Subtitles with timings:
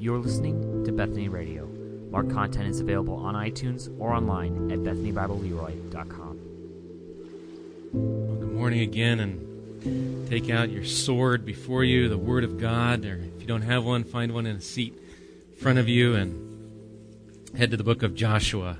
[0.00, 1.66] You're listening to Bethany Radio.
[2.10, 6.40] More content is available on iTunes or online at BethanyBibleLeroy.com.
[7.92, 13.04] Well, good morning again, and take out your sword before you, the Word of God,
[13.04, 14.94] or if you don't have one, find one in a seat
[15.50, 18.78] in front of you, and head to the book of Joshua,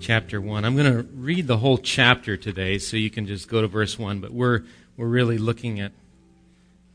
[0.00, 0.64] chapter 1.
[0.64, 3.96] I'm going to read the whole chapter today, so you can just go to verse
[3.96, 4.64] 1, but we're,
[4.96, 5.92] we're really looking at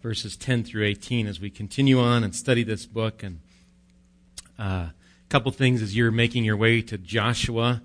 [0.01, 3.23] verses 10 through 18 as we continue on and study this book.
[3.23, 3.39] And
[4.59, 4.93] uh, a
[5.29, 7.81] couple things as you're making your way to Joshua.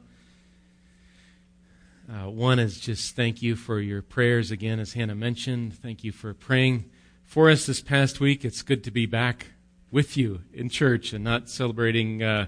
[2.11, 5.75] Uh, one is just thank you for your prayers again, as Hannah mentioned.
[5.79, 6.85] Thank you for praying
[7.25, 8.45] for us this past week.
[8.45, 9.47] It's good to be back
[9.91, 12.47] with you in church and not celebrating uh,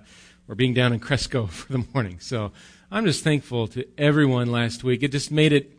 [0.48, 2.18] or being down in Cresco for the morning.
[2.20, 2.52] So
[2.90, 5.02] I'm just thankful to everyone last week.
[5.02, 5.72] It just made it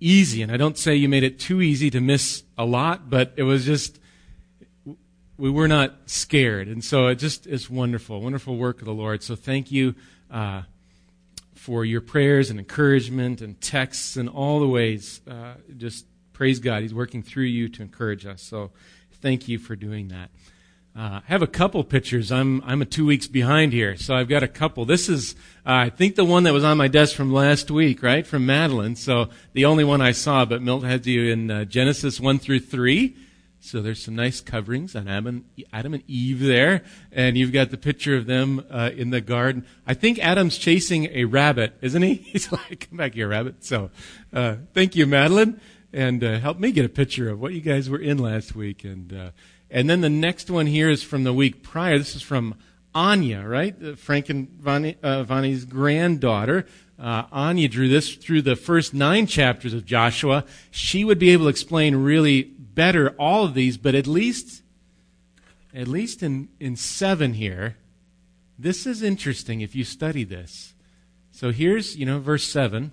[0.00, 0.42] easy.
[0.42, 3.42] And I don't say you made it too easy to miss a lot, but it
[3.42, 3.98] was just,
[5.38, 6.68] we were not scared.
[6.68, 9.22] And so it just is wonderful, wonderful work of the Lord.
[9.22, 9.94] So thank you
[10.30, 10.62] uh,
[11.54, 15.20] for your prayers and encouragement and texts and all the ways.
[15.28, 16.82] Uh, just praise God.
[16.82, 18.42] He's working through you to encourage us.
[18.42, 18.70] So
[19.20, 20.30] thank you for doing that.
[20.96, 22.32] Uh, I have a couple pictures.
[22.32, 24.86] I'm I'm a two weeks behind here, so I've got a couple.
[24.86, 25.34] This is
[25.66, 28.46] uh, I think the one that was on my desk from last week, right, from
[28.46, 28.96] Madeline.
[28.96, 32.60] So the only one I saw, but Milt had you in uh, Genesis one through
[32.60, 33.14] three.
[33.60, 37.70] So there's some nice coverings on Adam and, Adam and Eve there, and you've got
[37.70, 39.66] the picture of them uh, in the garden.
[39.86, 42.14] I think Adam's chasing a rabbit, isn't he?
[42.14, 43.90] He's like, "Come back here, rabbit." So
[44.32, 45.60] uh, thank you, Madeline,
[45.92, 48.82] and uh, help me get a picture of what you guys were in last week
[48.82, 49.32] and.
[49.70, 51.98] And then the next one here is from the week prior.
[51.98, 52.54] This is from
[52.94, 53.98] Anya, right?
[53.98, 54.48] Frank and
[55.02, 56.66] uh, Vonnie's granddaughter.
[56.98, 60.44] Uh, Anya drew this through the first nine chapters of Joshua.
[60.70, 64.62] She would be able to explain really better all of these, but at least,
[65.74, 67.76] at least in, in seven here,
[68.58, 70.72] this is interesting if you study this.
[71.32, 72.92] So here's, you know, verse seven.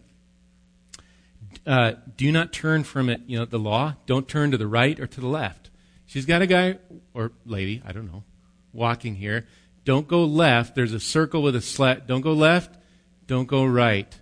[1.66, 3.96] Uh, do not turn from it, you know, the law.
[4.06, 5.70] Don't turn to the right or to the left
[6.14, 6.78] She's got a guy
[7.16, 8.24] or lady, I don't know,
[8.72, 9.48] walking here.
[9.84, 10.76] Don't go left.
[10.76, 12.06] There's a circle with a slat.
[12.06, 12.78] Don't go left.
[13.26, 14.16] Don't go right.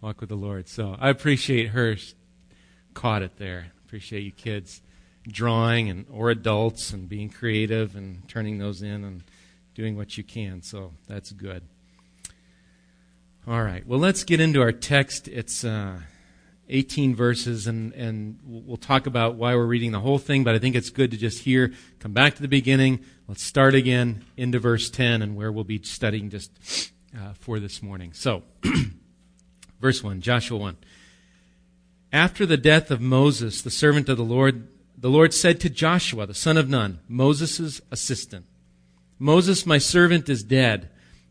[0.00, 0.68] Walk with the Lord.
[0.68, 1.96] So I appreciate her
[2.94, 3.72] caught it there.
[3.84, 4.80] Appreciate you kids
[5.28, 9.22] drawing and or adults and being creative and turning those in and
[9.74, 10.62] doing what you can.
[10.62, 11.62] So that's good.
[13.46, 13.86] All right.
[13.86, 15.28] Well, let's get into our text.
[15.28, 15.98] It's uh,
[16.68, 20.58] 18 verses, and, and we'll talk about why we're reading the whole thing, but I
[20.58, 23.00] think it's good to just hear, come back to the beginning.
[23.26, 27.82] Let's start again into verse 10 and where we'll be studying just uh, for this
[27.82, 28.12] morning.
[28.12, 28.42] So,
[29.80, 30.76] verse 1, Joshua 1.
[32.12, 36.26] After the death of Moses, the servant of the Lord, the Lord said to Joshua,
[36.26, 38.46] the son of Nun, Moses' assistant,
[39.18, 40.90] Moses, my servant, is dead.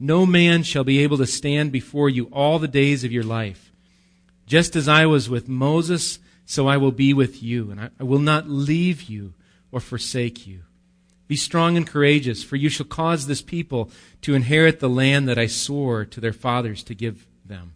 [0.00, 3.70] no man shall be able to stand before you all the days of your life.
[4.46, 8.18] Just as I was with Moses, so I will be with you, and I will
[8.18, 9.34] not leave you
[9.70, 10.62] or forsake you.
[11.28, 13.90] Be strong and courageous, for you shall cause this people
[14.22, 17.74] to inherit the land that I swore to their fathers to give them.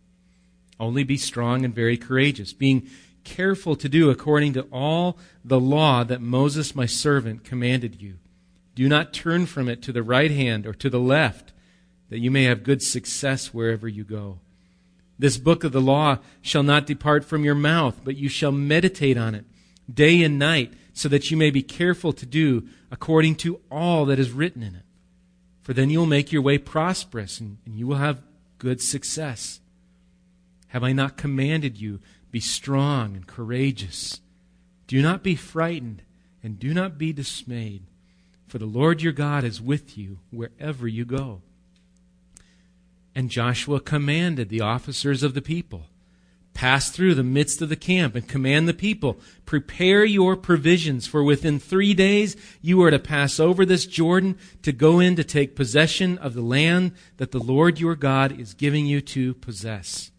[0.81, 2.89] Only be strong and very courageous, being
[3.23, 8.15] careful to do according to all the law that Moses my servant commanded you.
[8.75, 11.53] Do not turn from it to the right hand or to the left
[12.14, 14.38] that you may have good success wherever you go.
[15.19, 19.19] This book of the law shall not depart from your mouth, but you shall meditate
[19.19, 19.44] on it
[19.92, 24.20] day and night, so that you may be careful to do according to all that
[24.20, 24.84] is written in it.
[25.62, 28.22] For then you will make your way prosperous, and, and you will have
[28.58, 29.58] good success.
[30.69, 31.99] Have I not commanded you,
[32.31, 34.20] be strong and courageous?
[34.87, 36.02] Do not be frightened,
[36.44, 37.82] and do not be dismayed,
[38.46, 41.43] for the Lord your God is with you wherever you go.
[43.14, 45.87] And Joshua commanded the officers of the people
[46.55, 51.22] Pass through the midst of the camp and command the people, prepare your provisions, for
[51.25, 55.56] within three days you are to pass over this Jordan to go in to take
[55.56, 60.12] possession of the land that the Lord your God is giving you to possess.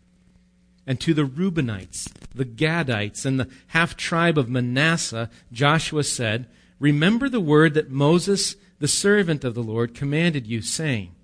[0.85, 6.47] And to the Reubenites, the Gadites, and the half tribe of Manasseh, Joshua said,
[6.79, 11.14] Remember the word that Moses, the servant of the Lord, commanded you, saying,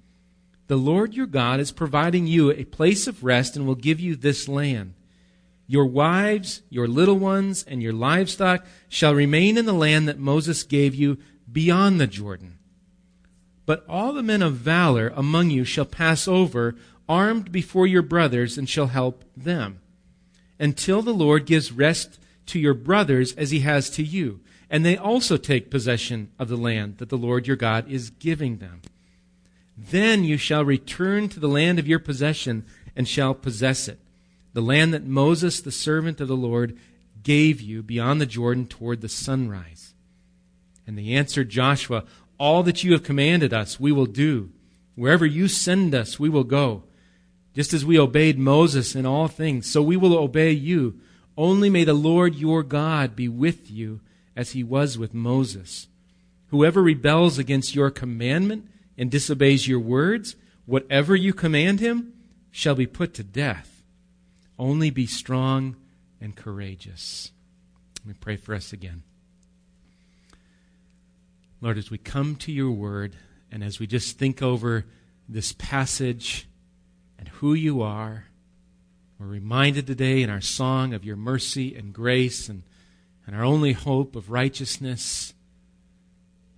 [0.72, 4.16] The Lord your God is providing you a place of rest and will give you
[4.16, 4.94] this land.
[5.68, 10.64] Your wives, your little ones, and your livestock shall remain in the land that Moses
[10.64, 11.18] gave you
[11.52, 12.58] beyond the Jordan.
[13.66, 16.78] But all the men of valor among you shall pass over,
[17.10, 19.82] armed before your brothers, and shall help them,
[20.58, 24.40] until the Lord gives rest to your brothers as he has to you,
[24.70, 28.60] and they also take possession of the land that the Lord your God is giving
[28.60, 28.82] them.
[29.78, 32.66] Then you shall return to the land of your possession
[32.96, 34.00] and shall possess it,
[34.54, 36.78] the land that Moses, the servant of the Lord,
[37.24, 39.94] gave you beyond the Jordan toward the sunrise.
[40.86, 42.04] And they answered Joshua,
[42.38, 44.52] All that you have commanded us, we will do.
[44.96, 46.84] Wherever you send us, we will go.
[47.56, 51.00] Just as we obeyed Moses in all things, so we will obey you.
[51.38, 54.02] Only may the Lord your God be with you
[54.36, 55.88] as he was with Moses.
[56.48, 58.68] Whoever rebels against your commandment
[59.02, 60.36] and disobeys your words,
[60.68, 62.14] whatever you command him,
[62.52, 63.82] shall be put to death.
[64.60, 65.76] Only be strong
[66.22, 67.32] and courageous.
[68.02, 69.02] Let me pray for us again.
[71.62, 73.16] Lord, as we come to your word
[73.52, 74.86] and as we just think over
[75.28, 76.48] this passage
[77.18, 78.26] and who you are,
[79.18, 82.62] we're reminded today in our song of your mercy and grace and,
[83.26, 85.34] and our only hope of righteousness.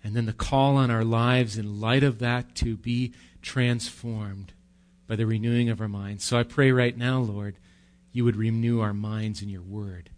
[0.04, 4.54] And then the call on our lives in light of that to be transformed
[5.08, 6.24] by the renewing of our minds.
[6.24, 7.58] So I pray right now, Lord,
[8.12, 10.10] you would renew our minds in your word.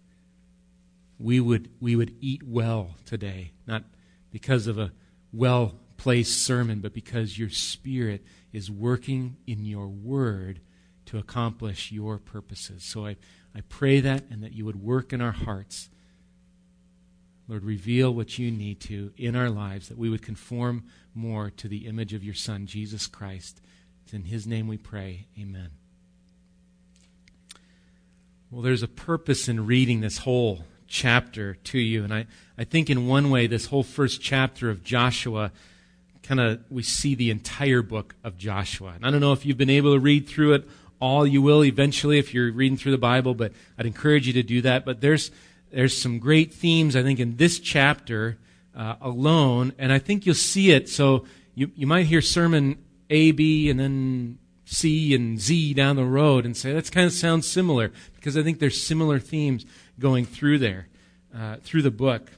[1.20, 3.84] We would, we would eat well today, not
[4.32, 4.92] because of a
[5.32, 10.60] well placed sermon, but because your Spirit is working in your word
[11.06, 12.84] to accomplish your purposes.
[12.84, 13.18] So I,
[13.56, 15.90] I pray that and that you would work in our hearts.
[17.48, 21.68] Lord, reveal what you need to in our lives, that we would conform more to
[21.68, 23.62] the image of your Son, Jesus Christ.
[24.04, 25.28] It's in his name we pray.
[25.40, 25.70] Amen.
[28.50, 32.04] Well, there's a purpose in reading this whole chapter to you.
[32.04, 32.26] And I,
[32.58, 35.52] I think in one way, this whole first chapter of Joshua
[36.24, 38.94] kind of we see the entire book of Joshua.
[38.96, 40.68] And I don't know if you've been able to read through it
[41.00, 44.44] all you will eventually if you're reading through the Bible, but I'd encourage you to
[44.44, 44.86] do that.
[44.86, 45.32] But there's,
[45.72, 48.38] there's some great themes, I think, in this chapter
[48.76, 50.90] uh, alone, and I think you'll see it.
[50.90, 52.78] So you, you might hear sermon
[53.10, 57.14] A, B, and then C and Z down the road and say, that kind of
[57.14, 59.66] sounds similar, because I think there's similar themes
[60.00, 60.88] going through there,
[61.36, 62.32] uh, through the book.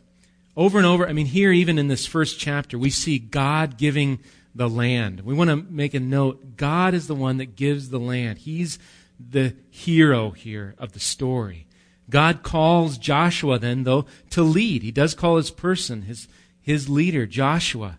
[0.56, 4.20] Over and over, I mean, here, even in this first chapter, we see God giving
[4.56, 5.22] the land.
[5.22, 8.40] We want to make a note God is the one that gives the land.
[8.40, 8.80] He's
[9.20, 11.67] the hero here of the story.
[12.10, 14.84] God calls Joshua then, though, to lead.
[14.84, 16.28] He does call his person, his,
[16.62, 17.98] his leader, Joshua.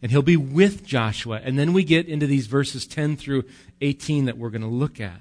[0.00, 1.40] And he'll be with Joshua.
[1.42, 3.44] And then we get into these verses 10 through
[3.80, 5.20] 18 that we're going to look at.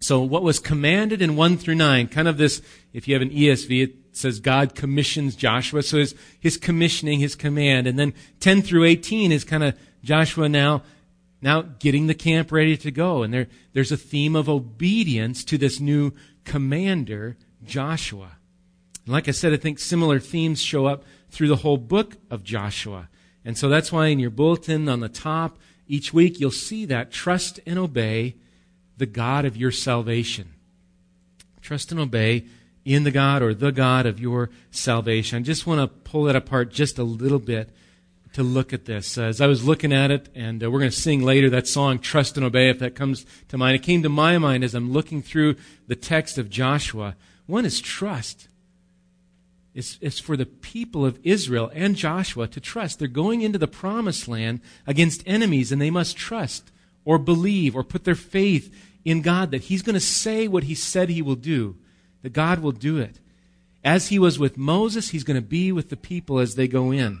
[0.00, 2.60] So, what was commanded in 1 through 9, kind of this,
[2.92, 5.84] if you have an ESV, it says God commissions Joshua.
[5.84, 7.86] So, his, his commissioning, his command.
[7.86, 10.82] And then 10 through 18 is kind of Joshua now,
[11.40, 13.22] now getting the camp ready to go.
[13.22, 16.12] And there, there's a theme of obedience to this new
[16.44, 18.38] commander, Joshua.
[19.04, 22.44] And like I said, I think similar themes show up through the whole book of
[22.44, 23.08] Joshua.
[23.44, 25.58] And so that's why in your bulletin on the top,
[25.88, 28.36] each week you'll see that trust and obey
[28.96, 30.54] the God of your salvation.
[31.60, 32.46] Trust and obey
[32.84, 35.38] in the God or the God of your salvation.
[35.38, 37.70] I just want to pull that apart just a little bit
[38.32, 39.18] to look at this.
[39.18, 41.98] As I was looking at it, and uh, we're going to sing later that song,
[41.98, 43.76] Trust and Obey, if that comes to mind.
[43.76, 47.16] It came to my mind as I'm looking through the text of Joshua.
[47.46, 48.48] One is trust.
[49.74, 52.98] It's, it's for the people of Israel and Joshua to trust.
[52.98, 56.70] They're going into the promised land against enemies, and they must trust
[57.04, 58.74] or believe or put their faith
[59.04, 61.76] in God that He's going to say what He said He will do,
[62.22, 63.18] that God will do it.
[63.84, 66.92] As He was with Moses, He's going to be with the people as they go
[66.92, 67.20] in.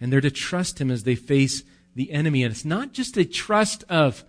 [0.00, 1.62] And they're to trust Him as they face
[1.94, 2.42] the enemy.
[2.42, 4.24] And it's not just a trust of,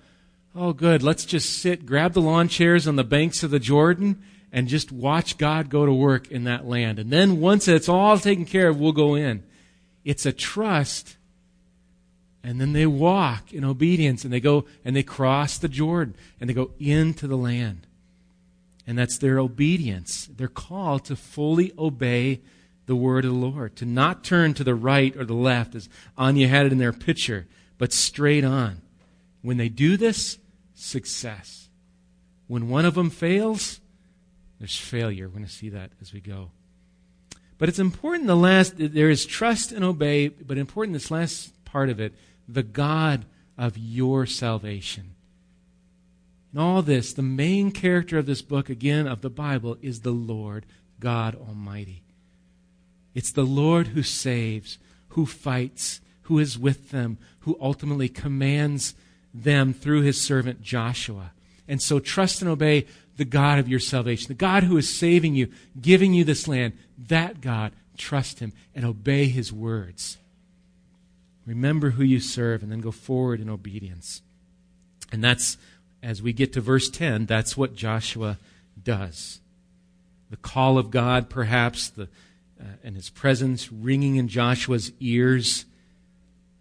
[0.56, 4.24] oh, good, let's just sit, grab the lawn chairs on the banks of the Jordan,
[4.52, 7.00] and just watch God go to work in that land.
[7.00, 9.44] And then once it's all taken care of, we'll go in.
[10.06, 11.18] It's a trust
[12.48, 16.50] and then they walk in obedience and they go and they cross the Jordan and
[16.50, 17.86] they go into the land.
[18.88, 20.28] And that's their obedience.
[20.28, 22.40] their call to fully obey
[22.88, 25.88] the word of the Lord, to not turn to the right or the left, as
[26.18, 27.46] Anya had it in their picture,
[27.78, 28.82] but straight on.
[29.42, 30.40] When they do this,
[30.74, 31.70] success.
[32.48, 33.82] When one of them fails,
[34.60, 35.28] there's failure.
[35.28, 36.52] We're going to see that as we go.
[37.58, 41.90] But it's important the last, there is trust and obey, but important this last part
[41.90, 42.14] of it,
[42.48, 43.26] the God
[43.58, 45.16] of your salvation.
[46.54, 50.12] In all this, the main character of this book, again, of the Bible, is the
[50.12, 50.66] Lord
[51.00, 52.04] God Almighty.
[53.18, 54.78] It's the Lord who saves,
[55.10, 58.94] who fights, who is with them, who ultimately commands
[59.34, 61.32] them through his servant Joshua.
[61.68, 65.34] And so trust and obey the God of your salvation, the God who is saving
[65.34, 66.74] you, giving you this land.
[66.96, 70.20] That God, trust him and obey his words.
[71.48, 74.22] Remember who you serve and then go forward in obedience.
[75.12, 75.58] And that's,
[76.04, 78.38] as we get to verse 10, that's what Joshua
[78.84, 79.40] does.
[80.30, 82.10] The call of God, perhaps, the,
[82.60, 85.66] uh, and his presence ringing in Joshua's ears.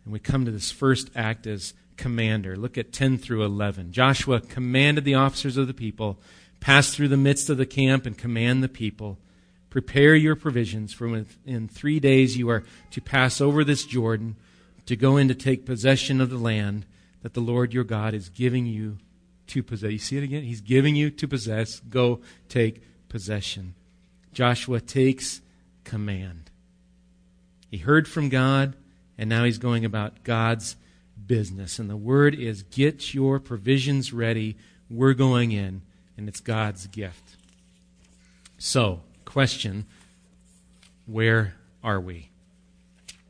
[0.05, 2.57] And we come to this first act as commander.
[2.57, 3.93] Look at 10 through 11.
[3.93, 6.19] Joshua commanded the officers of the people,
[6.61, 9.19] pass through the midst of the camp and command the people.
[9.71, 14.37] Prepare your provisions, for in three days you are to pass over this Jordan
[14.87, 16.87] to go in to take possession of the land
[17.23, 18.99] that the Lord your God is giving you
[19.49, 19.93] to possess.
[19.93, 20.45] You see it again?
[20.45, 21.81] He's giving you to possess.
[21.81, 23.75] Go take possession.
[24.33, 25.41] Joshua takes
[25.87, 26.51] command.
[27.71, 28.77] He heard from God,
[29.17, 30.77] and now he's going about God's
[31.27, 31.79] business.
[31.79, 34.57] And the word is get your provisions ready.
[34.91, 35.81] We're going in,
[36.19, 37.37] and it's God's gift.
[38.59, 39.87] So, question
[41.07, 42.29] where are we?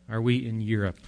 [0.08, 0.98] Are we in Europe?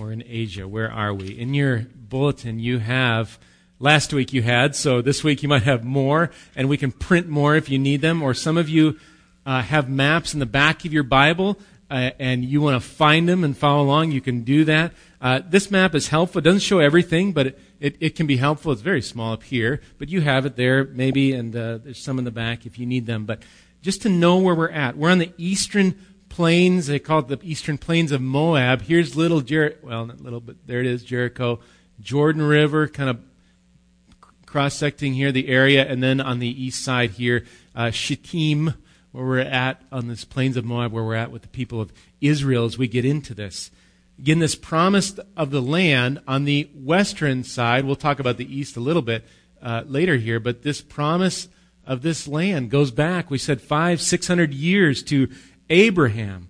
[0.00, 0.66] or in Asia?
[0.68, 1.38] Where are we?
[1.38, 3.38] In your bulletin, you have,
[3.78, 7.28] last week you had, so this week you might have more, and we can print
[7.28, 8.98] more if you need them, or some of you
[9.46, 11.58] uh, have maps in the back of your Bible.
[11.88, 14.92] Uh, and you want to find them and follow along, you can do that.
[15.20, 16.40] Uh, this map is helpful.
[16.40, 18.72] It doesn't show everything, but it, it, it, can be helpful.
[18.72, 22.18] It's very small up here, but you have it there maybe, and uh, there's some
[22.18, 23.24] in the back if you need them.
[23.24, 23.42] But
[23.82, 25.94] just to know where we're at, we're on the eastern
[26.28, 26.88] plains.
[26.88, 28.82] They call it the eastern plains of Moab.
[28.82, 29.78] Here's little Jericho.
[29.86, 31.60] Well, not little, but there it is, Jericho.
[32.00, 33.20] Jordan River, kind of
[34.44, 37.44] cross-secting here the area, and then on the east side here,
[37.76, 38.74] uh, Shittim,
[39.16, 41.90] where we're at on this plains of Moab, where we're at with the people of
[42.20, 43.70] Israel as we get into this.
[44.18, 48.76] Again, this promise of the land on the western side, we'll talk about the east
[48.76, 49.24] a little bit
[49.62, 51.48] uh, later here, but this promise
[51.86, 55.30] of this land goes back, we said five, six hundred years to
[55.70, 56.48] Abraham,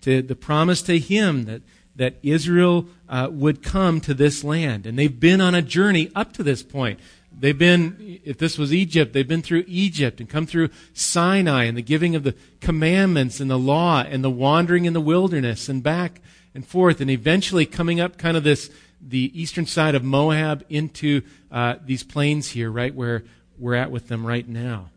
[0.00, 1.60] to the promise to him that,
[1.96, 4.86] that Israel uh, would come to this land.
[4.86, 6.98] And they've been on a journey up to this point.
[7.38, 11.76] They've been, if this was Egypt, they've been through Egypt and come through Sinai and
[11.76, 15.82] the giving of the commandments and the law and the wandering in the wilderness and
[15.82, 16.22] back
[16.54, 18.70] and forth and eventually coming up kind of this,
[19.06, 21.20] the eastern side of Moab into
[21.52, 23.22] uh, these plains here, right where
[23.58, 24.88] we're at with them right now.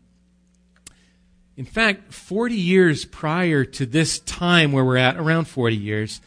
[1.58, 6.22] In fact, 40 years prior to this time where we're at, around 40 years,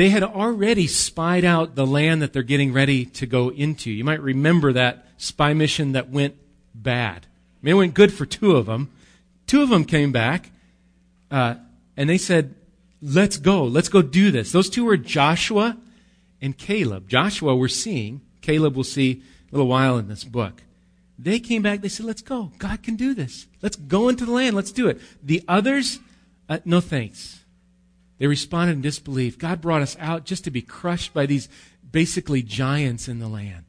[0.00, 3.90] they had already spied out the land that they're getting ready to go into.
[3.90, 6.36] You might remember that spy mission that went
[6.74, 7.26] bad.
[7.26, 8.90] I mean, it went good for two of them.
[9.46, 10.52] Two of them came back,
[11.30, 11.56] uh,
[11.98, 12.54] and they said,
[13.02, 13.64] Let's go.
[13.64, 14.52] Let's go do this.
[14.52, 15.76] Those two were Joshua
[16.40, 17.06] and Caleb.
[17.06, 18.22] Joshua we're seeing.
[18.40, 20.62] Caleb we'll see a little while in this book.
[21.18, 22.52] They came back, they said, let's go.
[22.56, 23.48] God can do this.
[23.60, 24.56] Let's go into the land.
[24.56, 24.98] Let's do it.
[25.22, 25.98] The others,
[26.48, 27.39] uh, no thanks.
[28.20, 29.38] They responded in disbelief.
[29.38, 31.48] God brought us out just to be crushed by these
[31.90, 33.64] basically giants in the land.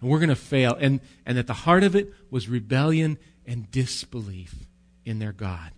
[0.00, 0.76] And we're going to fail.
[0.78, 3.16] And, and at the heart of it was rebellion
[3.46, 4.66] and disbelief
[5.04, 5.70] in their God.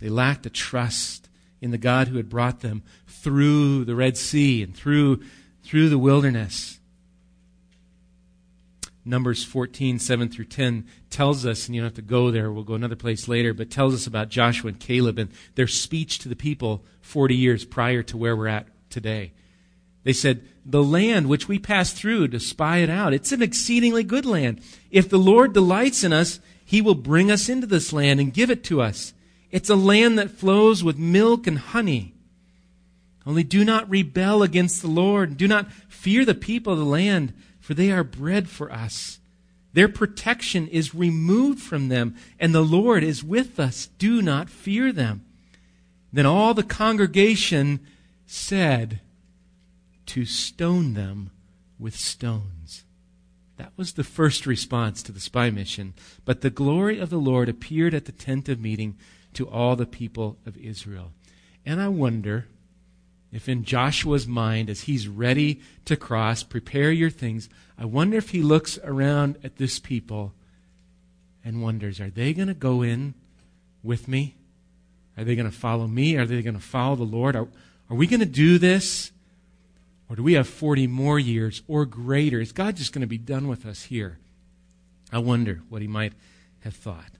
[0.00, 1.28] They lacked a trust
[1.60, 5.22] in the God who had brought them through the Red Sea and through,
[5.62, 6.80] through the wilderness.
[9.04, 12.62] Numbers 14, 7 through 10 tells us, and you don't have to go there, we'll
[12.62, 16.28] go another place later, but tells us about Joshua and Caleb and their speech to
[16.28, 19.32] the people 40 years prior to where we're at today.
[20.04, 24.04] They said, The land which we passed through to spy it out, it's an exceedingly
[24.04, 24.60] good land.
[24.90, 28.50] If the Lord delights in us, he will bring us into this land and give
[28.50, 29.14] it to us.
[29.50, 32.14] It's a land that flows with milk and honey.
[33.26, 35.36] Only do not rebel against the Lord.
[35.36, 37.32] Do not fear the people of the land
[37.62, 39.20] for they are bread for us.
[39.72, 43.88] Their protection is removed from them, and the Lord is with us.
[43.98, 45.24] Do not fear them.
[46.12, 47.80] Then all the congregation
[48.26, 49.00] said,
[50.06, 51.30] To stone them
[51.78, 52.84] with stones.
[53.56, 55.94] That was the first response to the spy mission.
[56.24, 58.98] But the glory of the Lord appeared at the tent of meeting
[59.34, 61.12] to all the people of Israel.
[61.64, 62.46] And I wonder
[63.32, 67.48] if in Joshua's mind, as he's ready to cross, prepare your things,
[67.78, 70.34] I wonder if he looks around at this people
[71.44, 73.14] and wonders, are they going to go in
[73.82, 74.36] with me?
[75.16, 76.16] Are they going to follow me?
[76.16, 77.34] Are they going to follow the Lord?
[77.34, 77.48] Are,
[77.90, 79.10] are we going to do this?
[80.08, 82.38] Or do we have 40 more years or greater?
[82.38, 84.18] Is God just going to be done with us here?
[85.10, 86.12] I wonder what he might
[86.60, 87.12] have thought.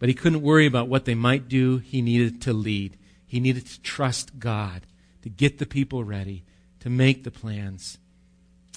[0.00, 1.78] But he couldn't worry about what they might do.
[1.78, 2.97] He needed to lead.
[3.28, 4.86] He needed to trust God
[5.22, 6.44] to get the people ready,
[6.80, 7.98] to make the plans.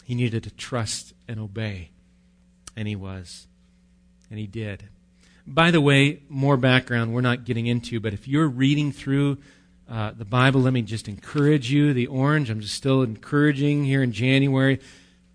[0.03, 1.91] He needed to trust and obey.
[2.75, 3.47] And he was.
[4.29, 4.89] And he did.
[5.47, 9.37] By the way, more background we're not getting into, but if you're reading through
[9.89, 11.93] uh, the Bible, let me just encourage you.
[11.93, 14.79] The orange, I'm just still encouraging here in January.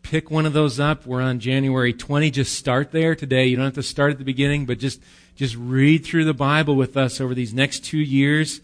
[0.03, 1.07] Pick one of those up.
[1.07, 2.31] We're on January 20.
[2.31, 3.47] Just start there today.
[3.47, 5.01] You don't have to start at the beginning, but just,
[5.35, 8.61] just read through the Bible with us over these next two years.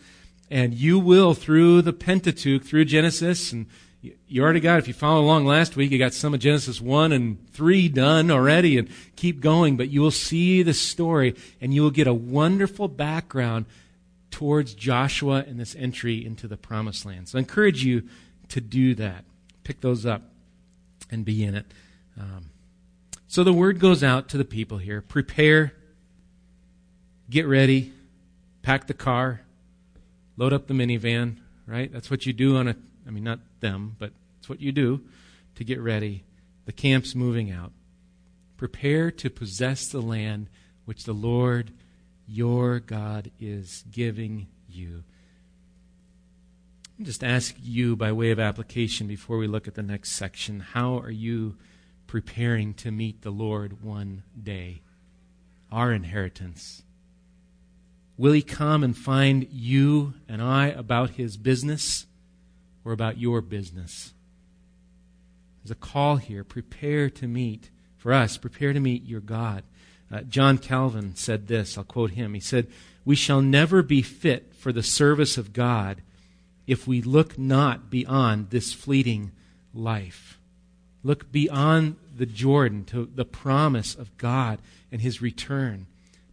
[0.53, 3.65] And you will, through the Pentateuch, through Genesis and
[4.03, 7.11] you already got, if you follow along last week, you got some of Genesis 1
[7.11, 11.81] and 3 done already and keep going, but you will see the story and you
[11.81, 13.65] will get a wonderful background
[14.31, 17.31] towards Joshua and this entry into the promised land.
[17.31, 18.07] So I encourage you
[18.49, 19.25] to do that.
[19.65, 20.21] Pick those up
[21.11, 21.65] and be in it.
[22.21, 22.51] Um,
[23.27, 25.73] so the word goes out to the people here prepare,
[27.31, 27.95] get ready,
[28.61, 29.42] pack the car,
[30.37, 31.37] load up the minivan,
[31.67, 31.93] right?
[31.93, 35.03] That's what you do on a I mean, not them, but it's what you do
[35.57, 36.25] to get ready.
[36.67, 37.73] The camp's moving out.
[38.57, 40.49] Prepare to possess the land
[40.85, 41.73] which the Lord
[42.27, 45.03] your God is giving you.
[47.01, 50.99] Just ask you by way of application before we look at the next section how
[50.99, 51.57] are you
[52.07, 54.83] preparing to meet the Lord one day?
[55.73, 56.83] Our inheritance.
[58.23, 62.07] Will he come and find you and I about his business?
[62.85, 64.13] or about your business.
[65.63, 66.45] There's a call here.
[66.45, 69.63] Prepare to meet, for us, prepare to meet your God.
[70.11, 71.79] Uh, John Calvin said this.
[71.79, 72.35] I'll quote him.
[72.35, 72.67] He said,
[73.05, 76.03] We shall never be fit for the service of God
[76.67, 79.33] if we look not beyond this fleeting
[79.73, 80.39] life.
[81.03, 85.87] Look beyond the Jordan to the promise of God and his return,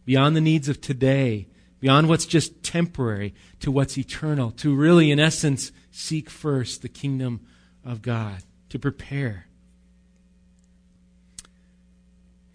[0.04, 1.46] beyond the needs of today,
[1.80, 7.40] beyond what's just temporary to what's eternal, to really, in essence, seek first the kingdom
[7.84, 9.46] of God, to prepare.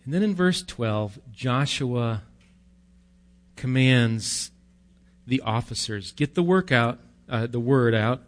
[0.05, 2.21] And then in verse 12, Joshua
[3.55, 4.51] commands
[5.27, 8.21] the officers get the work out, uh, the word out.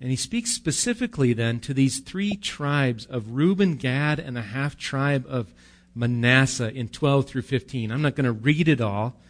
[0.00, 4.76] And he speaks specifically then to these three tribes of Reuben, Gad, and the half
[4.76, 5.52] tribe of
[5.94, 7.92] Manasseh in 12 through 15.
[7.92, 9.20] I'm not going to read it all.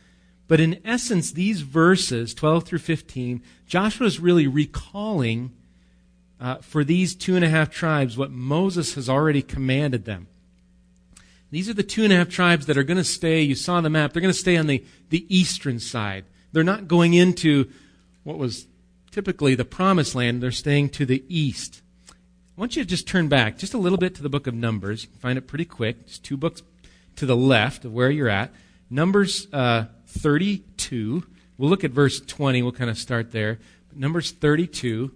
[0.52, 5.52] But in essence, these verses, 12 through 15, Joshua is really recalling
[6.38, 10.26] uh, for these two and a half tribes what Moses has already commanded them.
[11.50, 13.80] These are the two and a half tribes that are going to stay, you saw
[13.80, 16.26] the map, they're going to stay on the, the eastern side.
[16.52, 17.70] They're not going into
[18.22, 18.66] what was
[19.10, 21.80] typically the promised land, they're staying to the east.
[22.10, 24.52] I want you to just turn back just a little bit to the book of
[24.52, 25.04] Numbers.
[25.04, 26.62] You can find it pretty quick, just two books
[27.16, 28.52] to the left of where you're at.
[28.90, 31.24] Numbers uh, 32.
[31.58, 32.62] We'll look at verse 20.
[32.62, 33.58] We'll kind of start there.
[33.94, 35.10] Numbers 32.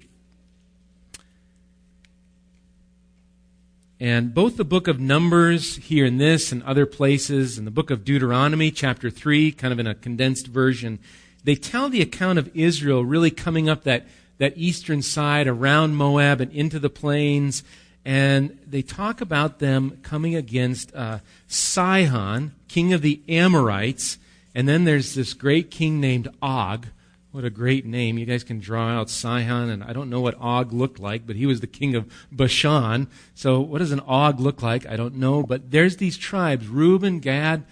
[3.98, 7.90] And both the book of Numbers here in this and other places, and the book
[7.90, 10.98] of Deuteronomy, chapter 3, kind of in a condensed version,
[11.44, 14.06] they tell the account of Israel really coming up that,
[14.36, 17.64] that eastern side around Moab and into the plains.
[18.04, 24.18] And they talk about them coming against uh, Sihon, king of the Amorites,
[24.56, 26.86] and then there's this great king named Og.
[27.30, 28.16] What a great name.
[28.16, 31.36] You guys can draw out Sihon, and I don't know what Og looked like, but
[31.36, 33.06] he was the king of Bashan.
[33.34, 34.86] So what does an Og look like?
[34.86, 35.42] I don't know.
[35.42, 37.66] But there's these tribes Reuben, Gad,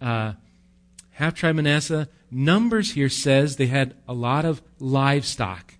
[0.00, 0.32] uh,
[1.10, 2.08] half tribe Manasseh.
[2.30, 5.74] Numbers here says they had a lot of livestock.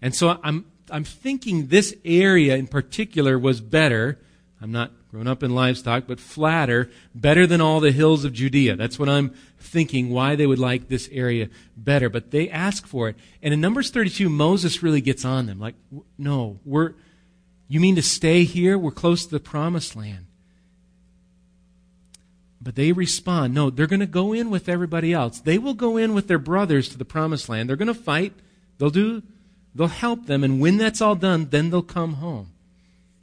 [0.00, 4.18] And so I'm, I'm thinking this area in particular was better.
[4.62, 8.74] I'm not grown up in livestock, but flatter, better than all the hills of Judea.
[8.74, 12.08] That's what I'm thinking, why they would like this area better.
[12.10, 13.16] But they ask for it.
[13.40, 15.60] And in Numbers 32, Moses really gets on them.
[15.60, 15.76] Like,
[16.18, 16.94] no, we're,
[17.68, 18.76] you mean to stay here?
[18.76, 20.26] We're close to the promised land.
[22.60, 25.38] But they respond, no, they're going to go in with everybody else.
[25.38, 27.68] They will go in with their brothers to the promised land.
[27.68, 28.32] They're going to fight.
[28.78, 29.22] They'll do,
[29.76, 30.42] they'll help them.
[30.42, 32.53] And when that's all done, then they'll come home.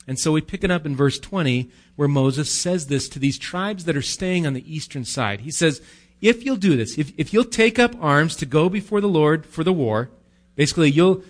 [0.07, 3.37] And so we pick it up in verse 20 where Moses says this to these
[3.37, 5.41] tribes that are staying on the eastern side.
[5.41, 5.81] He says,
[6.21, 9.45] if you'll do this, if, if you'll take up arms to go before the Lord
[9.45, 10.09] for the war,
[10.55, 11.23] basically you'll,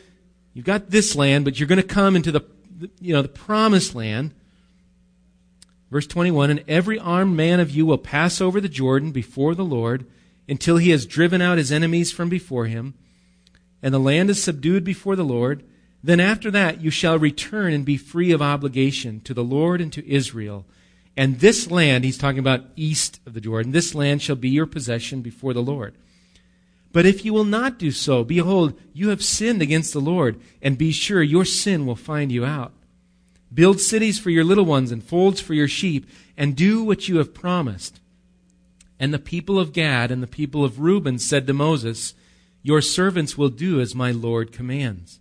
[0.53, 2.41] you've got this land, but you're going to come into the,
[2.99, 4.33] you know, the promised land.
[5.89, 9.65] Verse 21, and every armed man of you will pass over the Jordan before the
[9.65, 10.05] Lord
[10.47, 12.93] until he has driven out his enemies from before him,
[13.83, 15.63] and the land is subdued before the Lord.
[16.03, 19.93] Then after that you shall return and be free of obligation to the Lord and
[19.93, 20.65] to Israel.
[21.15, 24.65] And this land, he's talking about east of the Jordan, this land shall be your
[24.65, 25.95] possession before the Lord.
[26.93, 30.77] But if you will not do so, behold, you have sinned against the Lord, and
[30.77, 32.73] be sure your sin will find you out.
[33.53, 37.17] Build cities for your little ones and folds for your sheep, and do what you
[37.17, 37.99] have promised.
[38.99, 42.13] And the people of Gad and the people of Reuben said to Moses,
[42.61, 45.20] Your servants will do as my Lord commands.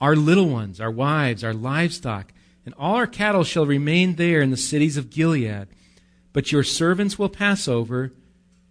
[0.00, 2.32] Our little ones, our wives, our livestock,
[2.64, 5.68] and all our cattle shall remain there in the cities of Gilead.
[6.32, 8.12] But your servants will pass over,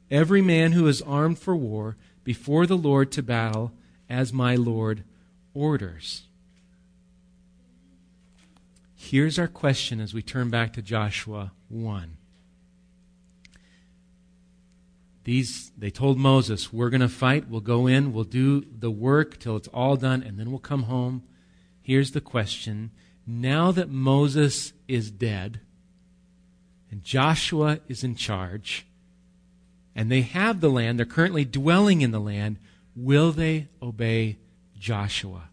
[0.09, 3.71] every man who is armed for war, before the Lord to battle,
[4.09, 5.03] as my Lord
[5.53, 6.23] orders.
[8.95, 12.16] Here's our question as we turn back to Joshua 1.
[15.27, 17.49] These they told Moses, "We're going to fight.
[17.49, 18.13] We'll go in.
[18.13, 21.23] We'll do the work till it's all done, and then we'll come home."
[21.81, 22.91] Here's the question:
[23.25, 25.59] Now that Moses is dead,
[26.89, 28.87] and Joshua is in charge,
[29.93, 32.57] and they have the land, they're currently dwelling in the land.
[32.95, 34.37] Will they obey
[34.79, 35.49] Joshua?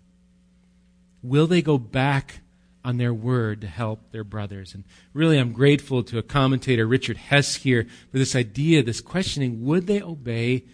[1.21, 2.43] Will they go back
[2.85, 4.75] on their word to help their brothers.
[4.75, 9.65] And really, I'm grateful to a commentator, Richard Hess, here for this idea, this questioning
[9.65, 10.65] would they obey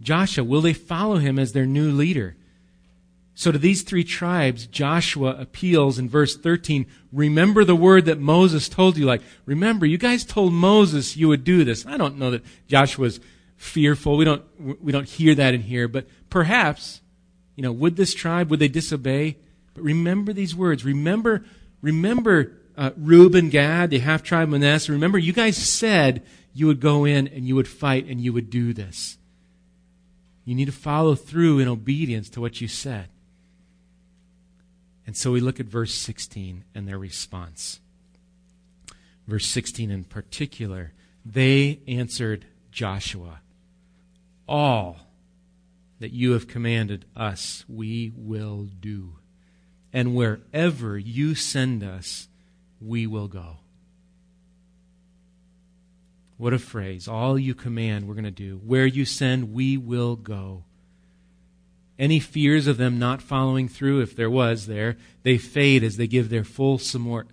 [0.00, 0.44] Joshua?
[0.44, 2.36] Will they follow him as their new leader?
[3.34, 8.68] So, to these three tribes, Joshua appeals in verse 13 remember the word that Moses
[8.68, 9.06] told you.
[9.06, 11.86] Like, remember, you guys told Moses you would do this.
[11.86, 13.20] I don't know that Joshua's
[13.56, 14.16] fearful.
[14.16, 14.42] We don't,
[14.82, 17.00] we don't hear that in here, but perhaps,
[17.56, 19.38] you know, would this tribe, would they disobey?
[19.74, 20.84] But remember these words.
[20.84, 21.44] Remember
[21.82, 24.92] Remember uh, Reuben, Gad, the half tribe of Manasseh.
[24.92, 28.50] Remember, you guys said you would go in and you would fight and you would
[28.50, 29.18] do this.
[30.44, 33.08] You need to follow through in obedience to what you said.
[35.06, 37.80] And so we look at verse 16 and their response.
[39.26, 40.92] Verse 16 in particular,
[41.24, 43.40] they answered Joshua,
[44.48, 44.96] All
[45.98, 49.19] that you have commanded us, we will do
[49.92, 52.28] and wherever you send us,
[52.80, 53.56] we will go.
[56.38, 57.06] What a phrase.
[57.06, 58.60] All you command, we're going to do.
[58.64, 60.64] Where you send, we will go.
[61.98, 66.06] Any fears of them not following through, if there was there, they fade as they
[66.06, 67.28] give their full support.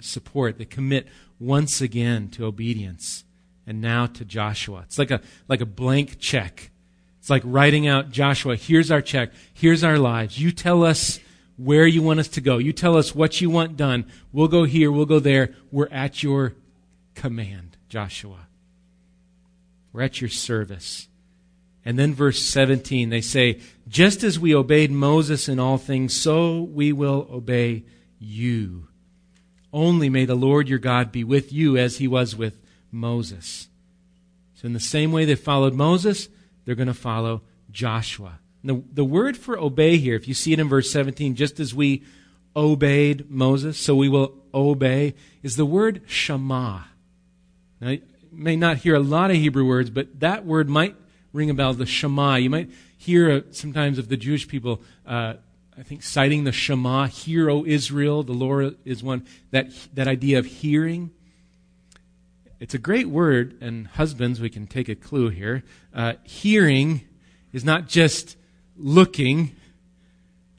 [0.58, 1.08] They commit
[1.40, 3.24] once again to obedience
[3.66, 4.82] and now to Joshua.
[4.86, 6.72] It's like a, like a blank check.
[7.20, 10.38] It's like writing out Joshua, here's our check, here's our lives.
[10.38, 11.20] You tell us
[11.58, 12.58] where you want us to go.
[12.58, 14.06] You tell us what you want done.
[14.32, 15.54] We'll go here, we'll go there.
[15.72, 16.54] We're at your
[17.16, 18.48] command, Joshua.
[19.92, 21.08] We're at your service.
[21.84, 26.62] And then verse 17, they say, Just as we obeyed Moses in all things, so
[26.62, 27.86] we will obey
[28.20, 28.88] you.
[29.72, 32.60] Only may the Lord your God be with you as he was with
[32.92, 33.68] Moses.
[34.56, 36.30] So, in the same way they followed Moses,
[36.66, 38.40] they're going to follow Joshua.
[38.68, 41.74] The, the word for obey here, if you see it in verse 17, just as
[41.74, 42.04] we
[42.54, 46.82] obeyed Moses, so we will obey, is the word shema.
[47.80, 50.98] Now, you may not hear a lot of Hebrew words, but that word might
[51.32, 52.36] ring a bell, the shema.
[52.36, 55.36] You might hear uh, sometimes of the Jewish people, uh,
[55.78, 60.40] I think, citing the shema, hear, O Israel, the Lord is one, that, that idea
[60.40, 61.12] of hearing.
[62.60, 65.64] It's a great word, and husbands, we can take a clue here.
[65.94, 67.08] Uh, hearing
[67.54, 68.36] is not just
[68.78, 69.56] looking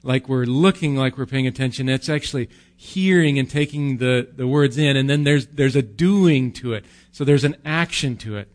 [0.03, 1.89] like we're looking like we're paying attention.
[1.89, 6.53] It's actually hearing and taking the, the words in, and then there's, there's a doing
[6.53, 6.85] to it.
[7.11, 8.55] So there's an action to it,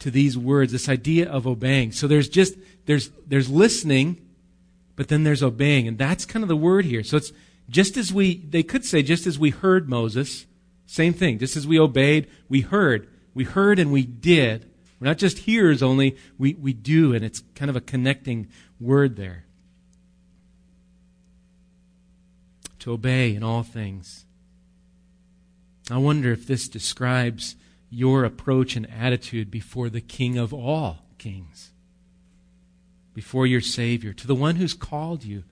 [0.00, 1.92] to these words, this idea of obeying.
[1.92, 2.54] So there's just,
[2.86, 4.20] there's, there's listening,
[4.96, 5.86] but then there's obeying.
[5.86, 7.04] And that's kind of the word here.
[7.04, 7.32] So it's
[7.68, 10.46] just as we, they could say, just as we heard Moses,
[10.86, 11.38] same thing.
[11.38, 13.08] Just as we obeyed, we heard.
[13.34, 14.70] We heard and we did.
[14.98, 18.48] We're not just hearers only, we, we do, and it's kind of a connecting
[18.80, 19.44] word there.
[22.80, 24.24] To obey in all things.
[25.90, 27.56] I wonder if this describes
[27.90, 31.72] your approach and attitude before the King of all kings,
[33.14, 35.44] before your Savior, to the one who's called you.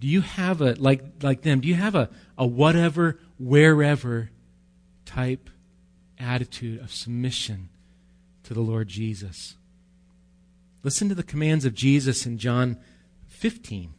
[0.00, 4.30] Do you have a, like, like them, do you have a, a whatever, wherever
[5.04, 5.50] type
[6.18, 7.68] attitude of submission
[8.46, 9.56] to the Lord Jesus.
[10.82, 12.78] Listen to the commands of Jesus in John
[13.26, 13.92] 15.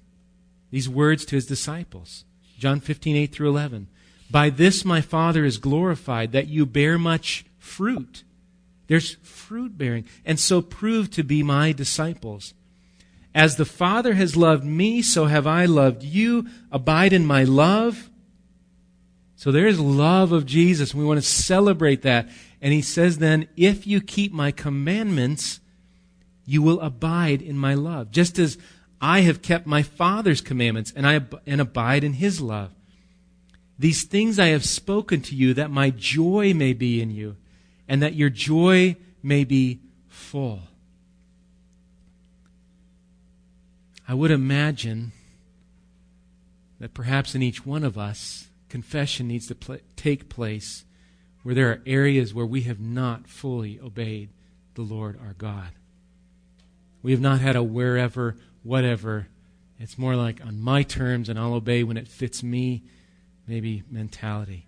[0.72, 2.24] These words to his disciples.
[2.58, 3.88] John 15, 8 through 11.
[4.32, 8.24] By this my Father is glorified, that you bear much fruit,
[8.88, 10.06] There's fruit bearing.
[10.26, 12.54] And so prove to be my disciples.
[13.36, 16.48] As the Father has loved me, so have I loved you.
[16.72, 18.10] Abide in my love.
[19.38, 20.96] So there's love of Jesus.
[20.96, 22.28] We want to celebrate that.
[22.60, 25.60] And he says then, if you keep my commandments,
[26.46, 28.10] you will abide in my love.
[28.10, 28.58] Just as
[29.00, 32.72] I have kept my Father's commandments and I and abide in his love.
[33.78, 37.36] These things I have spoken to you that my joy may be in you
[37.88, 40.62] and that your joy may be full.
[44.08, 45.12] I would imagine
[46.80, 50.86] that perhaps in each one of us, confession needs to pl- take place
[51.44, 54.30] where there are areas where we have not fully obeyed
[54.76, 55.70] the Lord our God.
[57.02, 59.28] We have not had a wherever, whatever.
[59.80, 62.84] It's more like on my terms and I'll obey when it fits me,
[63.48, 64.66] maybe mentality.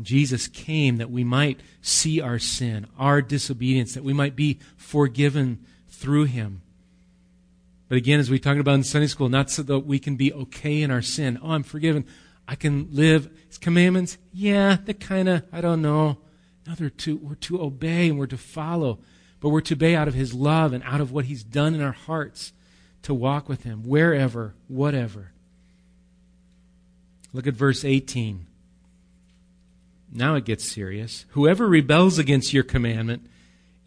[0.00, 5.64] Jesus came that we might see our sin, our disobedience, that we might be forgiven
[5.88, 6.62] through him.
[7.88, 10.32] But again, as we talked about in Sunday school, not so that we can be
[10.32, 11.38] okay in our sin.
[11.42, 12.04] Oh, I'm forgiven.
[12.46, 14.18] I can live his commandments.
[14.32, 16.18] Yeah, they're kind of, I don't know.
[16.66, 18.98] No, they're to, we're to obey and we're to follow.
[19.40, 21.80] But we're to obey out of his love and out of what he's done in
[21.80, 22.52] our hearts
[23.02, 25.32] to walk with him wherever, whatever.
[27.32, 28.46] Look at verse 18.
[30.12, 31.26] Now it gets serious.
[31.30, 33.26] Whoever rebels against your commandment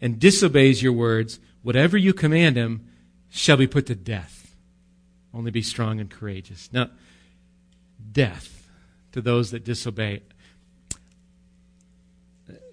[0.00, 2.88] and disobeys your words, whatever you command him,
[3.32, 4.54] shall be put to death.
[5.32, 6.68] Only be strong and courageous.
[6.70, 6.90] Now,
[8.12, 8.68] death
[9.12, 10.22] to those that disobey.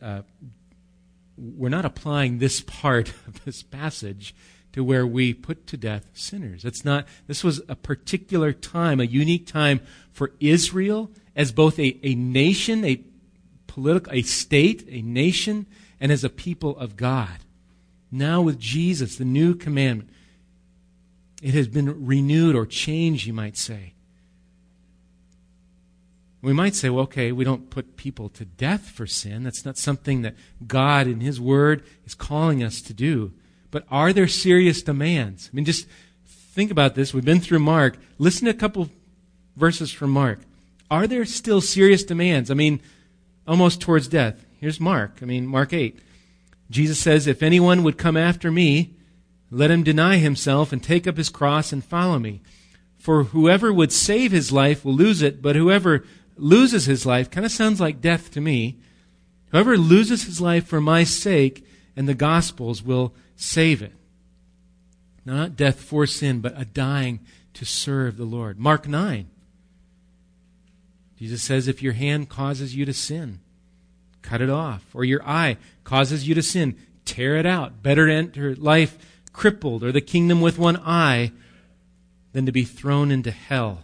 [0.01, 0.21] Uh,
[1.37, 4.35] we're not applying this part of this passage
[4.73, 6.65] to where we put to death sinners.
[6.65, 9.79] It's not, this was a particular time, a unique time
[10.11, 13.01] for Israel as both a, a nation, a
[13.67, 15.65] political, a state, a nation,
[16.01, 17.39] and as a people of God.
[18.11, 20.09] Now with Jesus, the new commandment,
[21.41, 23.93] it has been renewed or changed, you might say.
[26.41, 29.43] We might say, well, okay, we don't put people to death for sin.
[29.43, 33.33] That's not something that God in His Word is calling us to do.
[33.71, 35.49] But are there serious demands?
[35.51, 35.87] I mean, just
[36.25, 37.13] think about this.
[37.13, 37.97] We've been through Mark.
[38.17, 38.89] Listen to a couple
[39.57, 40.39] verses from Mark.
[40.89, 42.49] Are there still serious demands?
[42.49, 42.81] I mean,
[43.47, 44.45] almost towards death.
[44.59, 45.19] Here's Mark.
[45.21, 45.99] I mean, Mark 8.
[46.69, 48.95] Jesus says, If anyone would come after me,
[49.51, 52.41] let him deny himself and take up his cross and follow me.
[52.97, 56.03] For whoever would save his life will lose it, but whoever
[56.35, 58.77] loses his life kind of sounds like death to me.
[59.51, 63.93] Whoever loses his life for my sake and the gospel's will save it.
[65.25, 67.19] Not death for sin, but a dying
[67.53, 68.59] to serve the Lord.
[68.59, 69.29] Mark 9.
[71.17, 73.41] Jesus says, if your hand causes you to sin,
[74.21, 74.85] cut it off.
[74.93, 77.83] Or your eye causes you to sin, tear it out.
[77.83, 78.97] Better enter life
[79.39, 81.31] crippled or the kingdom with one eye
[82.33, 83.83] than to be thrown into hell.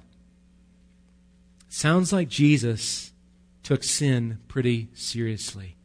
[1.69, 3.13] Sounds like Jesus
[3.63, 5.77] took sin pretty seriously.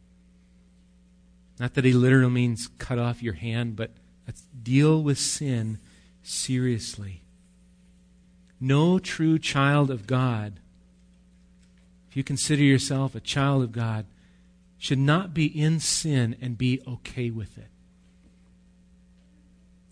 [1.61, 3.93] Not that he literally means cut off your hand, but
[4.61, 5.79] deal with sin
[6.21, 7.23] seriously.
[8.61, 10.55] No true child of God,
[12.11, 14.05] if you consider yourself a child of God,
[14.79, 17.70] should not be in sin and be okay with it.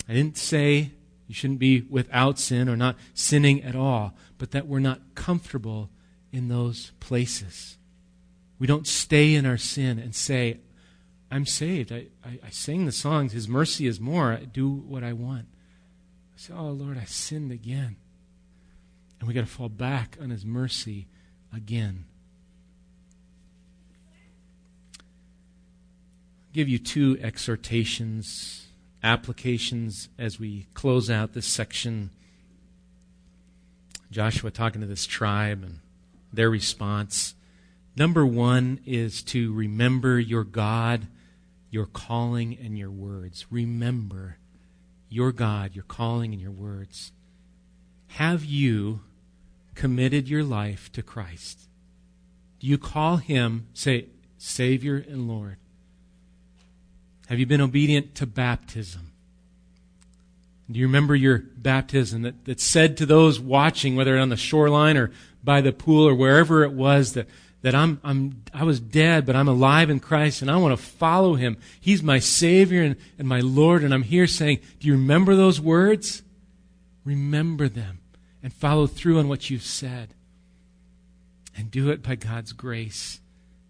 [0.08, 0.92] I didn't say
[1.26, 5.90] you shouldn't be without sin or not sinning at all, but that we're not comfortable
[6.32, 7.76] in those places.
[8.58, 10.60] We don't stay in our sin and say,
[11.30, 11.92] I'm saved.
[11.92, 14.32] I, I, I sing the songs, His mercy is more.
[14.32, 15.46] I do what I want.
[16.34, 17.96] I say, Oh, Lord, I sinned again.
[19.20, 21.08] And we got to fall back on His mercy
[21.54, 22.06] again.
[24.98, 28.67] I'll give you two exhortations
[29.02, 32.10] applications as we close out this section.
[34.10, 35.80] Joshua talking to this tribe and
[36.32, 37.34] their response.
[37.96, 41.06] Number one is to remember your God,
[41.70, 43.46] your calling, and your words.
[43.50, 44.36] Remember
[45.08, 47.12] your God, your calling, and your words.
[48.12, 49.00] Have you
[49.74, 51.68] committed your life to Christ?
[52.60, 54.06] Do you call him, say,
[54.38, 55.56] Savior and Lord?
[57.28, 59.12] Have you been obedient to baptism?
[60.70, 64.96] Do you remember your baptism that, that said to those watching, whether on the shoreline
[64.96, 65.10] or
[65.44, 67.28] by the pool or wherever it was, that,
[67.60, 70.82] that I'm, I'm, I was dead, but I'm alive in Christ and I want to
[70.82, 71.58] follow him.
[71.78, 75.60] He's my Savior and, and my Lord, and I'm here saying, Do you remember those
[75.60, 76.22] words?
[77.04, 78.00] Remember them
[78.42, 80.14] and follow through on what you've said.
[81.54, 83.20] And do it by God's grace.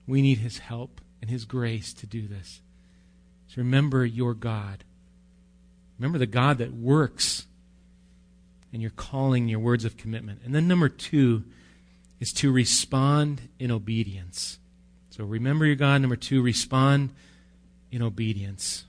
[0.07, 1.01] We need his help.
[1.21, 2.61] and His grace to do this.
[3.49, 4.85] So remember your God.
[5.99, 7.47] Remember the God that works
[8.73, 10.41] and you're calling your words of commitment.
[10.45, 11.45] And then number two
[12.21, 14.59] is to respond in obedience.
[15.11, 16.01] So remember your God.
[16.01, 17.11] Number two, respond
[17.91, 18.85] in obedience.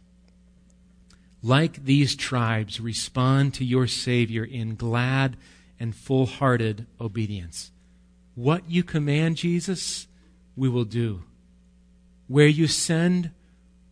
[1.41, 5.37] Like these tribes, respond to your Savior in glad
[5.79, 7.71] and full hearted obedience.
[8.35, 10.07] What you command, Jesus,
[10.55, 11.23] we will do.
[12.27, 13.31] Where you send,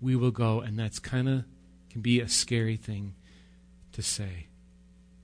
[0.01, 0.61] we will go.
[0.61, 1.45] And that's kind of
[1.89, 3.15] can be a scary thing
[3.93, 4.47] to say.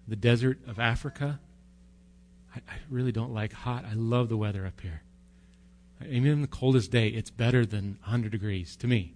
[0.07, 1.39] The desert of Africa,
[2.55, 3.85] I, I really don't like hot.
[3.85, 5.03] I love the weather up here.
[6.09, 9.13] Even the coldest day, it's better than 100 degrees to me.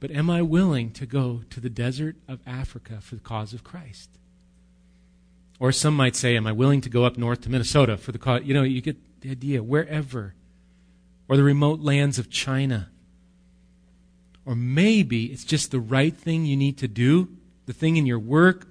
[0.00, 3.64] But am I willing to go to the desert of Africa for the cause of
[3.64, 4.10] Christ?
[5.60, 8.18] Or some might say, am I willing to go up north to Minnesota for the
[8.18, 8.42] cause?
[8.44, 9.62] You know, you get the idea.
[9.62, 10.34] Wherever.
[11.28, 12.90] Or the remote lands of China.
[14.48, 17.28] Or maybe it's just the right thing you need to do,
[17.66, 18.66] the thing in your work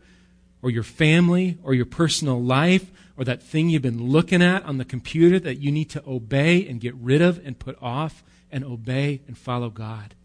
[0.63, 4.79] or your family or your personal life or that thing you've been looking at on
[4.79, 8.65] the computer that you need to obey and get rid of and put off and
[8.65, 10.15] obey and follow God.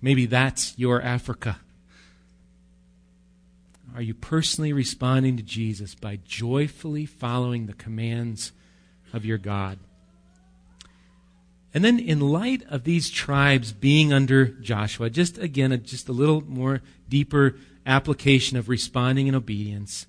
[0.00, 1.60] Maybe that's your Africa.
[3.94, 8.50] Are you personally responding to Jesus by joyfully following the commands
[9.12, 9.78] of your God?
[11.74, 16.12] And then, in light of these tribes being under Joshua, just again, a, just a
[16.12, 17.56] little more deeper
[17.86, 20.06] application of responding in obedience.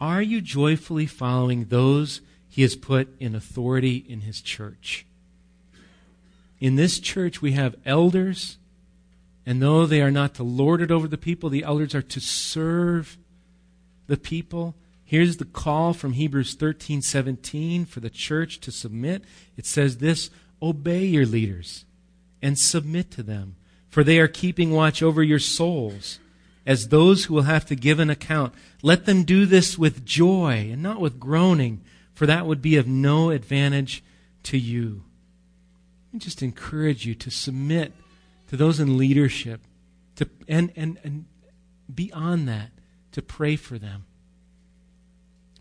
[0.00, 5.06] Are you joyfully following those he has put in authority in his church?
[6.60, 8.56] In this church, we have elders
[9.46, 12.20] and though they are not to lord it over the people, the elders are to
[12.20, 13.16] serve
[14.08, 14.74] the people.
[15.04, 19.22] Here's the call from Hebrews 13:17 for the church to submit.
[19.56, 20.30] It says this
[20.62, 21.84] Obey your leaders
[22.42, 23.56] and submit to them,
[23.88, 26.18] for they are keeping watch over your souls
[26.66, 28.52] as those who will have to give an account.
[28.82, 31.82] Let them do this with joy and not with groaning,
[32.14, 34.02] for that would be of no advantage
[34.44, 35.02] to you.
[36.14, 37.92] I just encourage you to submit
[38.48, 39.60] to those in leadership,
[40.16, 41.26] to, and, and, and
[41.92, 42.70] beyond that,
[43.12, 44.06] to pray for them.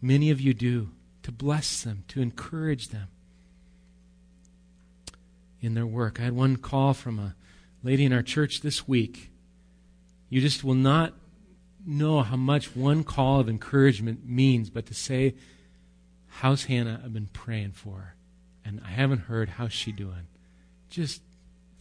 [0.02, 0.90] Many of you do,
[1.24, 3.08] to bless them, to encourage them
[5.66, 6.20] in their work.
[6.20, 7.36] I had one call from a
[7.84, 9.32] lady in our church this week.
[10.30, 11.14] You just will not
[11.86, 15.36] know how much one call of encouragement means, but to say,
[16.28, 17.02] How's Hannah?
[17.04, 18.16] I've been praying for her,
[18.66, 19.50] and I haven't heard.
[19.50, 20.28] How's she doing?
[20.90, 21.22] Just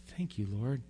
[0.07, 0.81] thank you, Lord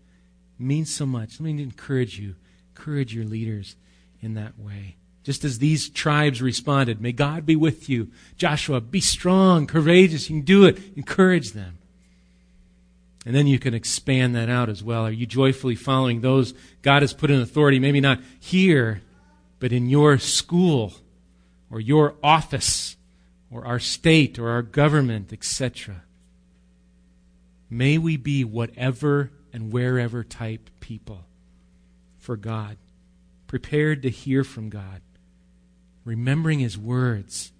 [0.59, 1.39] means so much.
[1.39, 2.35] Let me encourage you,
[2.75, 3.75] encourage your leaders
[4.21, 4.95] in that way.
[5.23, 8.11] Just as these tribes responded, may God be with you.
[8.37, 10.29] Joshua, be strong, courageous.
[10.29, 10.79] You can do it.
[10.95, 11.79] Encourage them.
[13.25, 15.05] And then you can expand that out as well.
[15.05, 19.01] Are you joyfully following those God has put in authority, maybe not here,
[19.59, 20.93] but in your school
[21.71, 22.97] or your office
[23.49, 26.03] or our state or our government, etc.?
[27.67, 31.25] May we be whatever and wherever type people
[32.19, 32.77] for God,
[33.47, 35.01] prepared to hear from God,
[36.03, 37.51] remembering His words,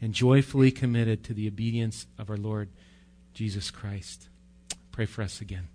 [0.00, 2.68] and joyfully committed to the obedience of our Lord
[3.32, 4.28] Jesus Christ.
[4.94, 5.66] Pray for us again.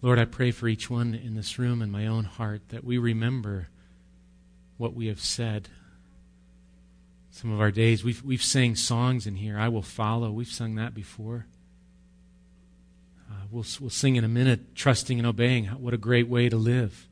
[0.00, 2.96] Lord, I pray for each one in this room and my own heart that we
[2.96, 3.68] remember
[4.78, 5.68] what we have said
[7.30, 8.02] some of our days.
[8.02, 10.30] We've, we've sang songs in here, I Will Follow.
[10.30, 11.44] We've sung that before.
[13.30, 15.66] Uh, we'll, we'll sing in a minute, Trusting and Obeying.
[15.66, 17.06] What a great way to live.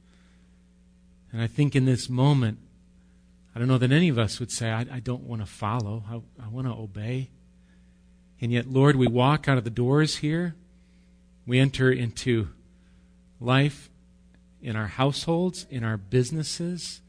[1.31, 2.61] And I think in this moment,
[3.55, 6.05] I don't know that any of us would say, I, I don't want to follow,
[6.09, 7.31] I, I want to obey.
[8.41, 10.57] And yet, Lord, we walk out of the doors here,
[11.47, 12.49] we enter into
[13.41, 13.91] life
[14.61, 17.03] in our households, in our businesses,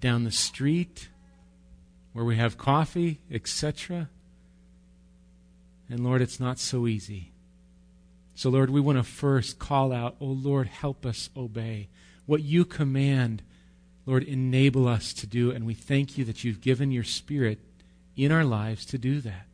[0.00, 1.08] down the street
[2.12, 4.08] where we have coffee, etc.
[5.88, 7.32] And Lord, it's not so easy.
[8.34, 11.88] So, Lord, we want to first call out, Oh Lord, help us obey.
[12.26, 13.42] What you command,
[14.08, 15.50] Lord, enable us to do.
[15.50, 17.58] And we thank you that you've given your Spirit
[18.16, 19.44] in our lives to do that.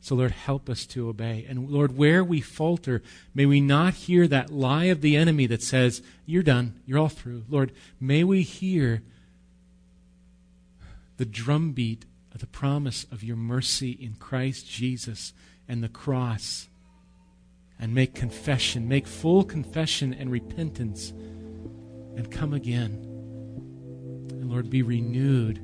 [0.00, 1.44] So, Lord, help us to obey.
[1.46, 3.02] And, Lord, where we falter,
[3.34, 7.10] may we not hear that lie of the enemy that says, You're done, you're all
[7.10, 7.44] through.
[7.50, 9.02] Lord, may we hear
[11.18, 15.34] the drumbeat of the promise of your mercy in Christ Jesus
[15.68, 16.68] and the cross.
[17.78, 21.12] And make confession, make full confession and repentance,
[22.18, 22.90] and come again.
[24.30, 25.58] And Lord, be renewed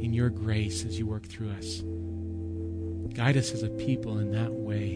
[0.00, 1.82] in your grace as you work through us.
[3.12, 4.94] Guide us as a people in that way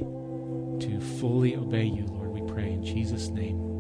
[0.78, 3.73] to fully obey you, Lord, we pray in Jesus' name.